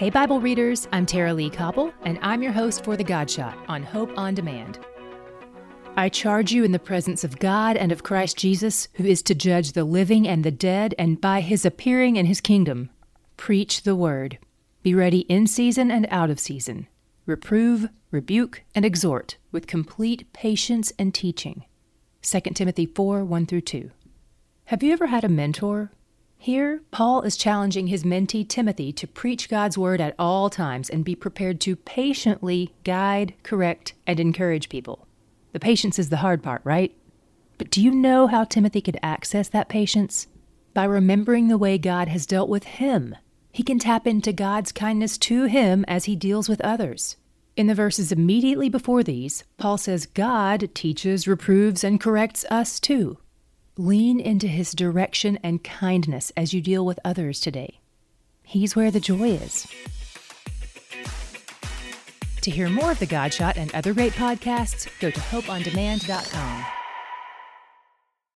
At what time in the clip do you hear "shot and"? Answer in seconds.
63.32-63.74